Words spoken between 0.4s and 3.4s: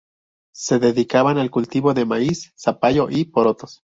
Se dedicaban al cultivo de maíz, zapallo y